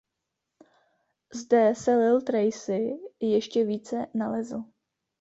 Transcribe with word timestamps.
Zde 1.33 1.75
se 1.75 1.95
Lil 1.95 2.21
Tracy 2.21 2.91
ještě 3.19 3.65
více 3.65 4.05
nalezl. 4.15 4.63